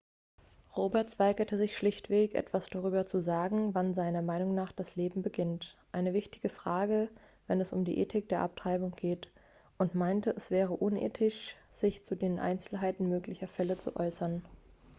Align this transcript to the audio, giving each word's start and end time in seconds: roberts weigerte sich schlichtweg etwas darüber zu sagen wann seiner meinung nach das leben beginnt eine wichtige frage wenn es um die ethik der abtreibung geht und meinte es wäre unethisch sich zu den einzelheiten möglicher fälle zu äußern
roberts 0.75 1.19
weigerte 1.19 1.59
sich 1.59 1.77
schlichtweg 1.77 2.33
etwas 2.33 2.67
darüber 2.71 3.07
zu 3.07 3.19
sagen 3.19 3.75
wann 3.75 3.93
seiner 3.93 4.23
meinung 4.23 4.55
nach 4.55 4.71
das 4.71 4.95
leben 4.95 5.21
beginnt 5.21 5.77
eine 5.91 6.15
wichtige 6.15 6.49
frage 6.49 7.07
wenn 7.45 7.61
es 7.61 7.71
um 7.71 7.85
die 7.85 7.99
ethik 7.99 8.27
der 8.27 8.41
abtreibung 8.41 8.95
geht 8.95 9.27
und 9.77 9.93
meinte 9.93 10.31
es 10.31 10.49
wäre 10.49 10.73
unethisch 10.73 11.55
sich 11.75 12.03
zu 12.03 12.15
den 12.15 12.39
einzelheiten 12.39 13.09
möglicher 13.09 13.47
fälle 13.47 13.77
zu 13.77 13.95
äußern 13.95 14.43